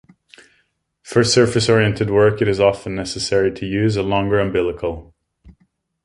[1.03, 5.13] For surface oriented work it is often necessary to use a longer umbilical.